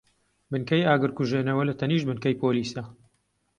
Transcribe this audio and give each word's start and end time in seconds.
بنکەی 0.51 0.87
ئاگرکوژێنەوە 0.87 1.63
لەتەنیشت 1.69 2.05
بنکەی 2.07 2.39
پۆلیسە. 2.41 2.83